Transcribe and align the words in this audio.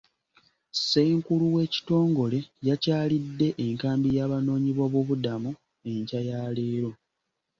Ssenkulu 0.73 1.45
w'ekitongole 1.55 2.39
yakyalidde 2.67 3.47
enkambi 3.65 4.07
y'Abanoonyi 4.17 4.71
boobubudamu 4.77 5.51
enkya 5.91 6.19
ya 6.29 6.39
leero. 6.57 6.91